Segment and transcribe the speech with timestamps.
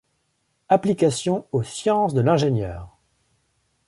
[0.69, 2.97] Applications aux sciences de l'ingénieur.